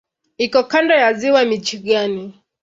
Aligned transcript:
Iko 0.45 0.59
kando 0.71 0.93
ya 1.03 1.09
Ziwa 1.19 1.41
Michigan. 1.51 2.13